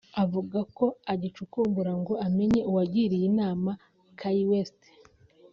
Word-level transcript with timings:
yavuze 0.17 0.59
ko 0.77 0.85
agicukumbura 1.13 1.91
ngo 2.01 2.13
amenye 2.25 2.61
uwagiriye 2.69 3.25
inama 3.31 3.71
Kanye 4.19 4.43
West 4.51 4.81